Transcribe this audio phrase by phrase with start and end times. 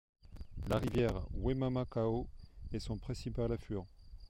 [0.67, 2.27] La rivière Waimamakau
[2.73, 3.87] est son principal affluent.